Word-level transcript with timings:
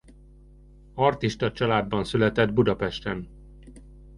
Artista 0.93 1.51
családban 1.51 2.03
született 2.03 2.53
Budapesten. 2.53 3.29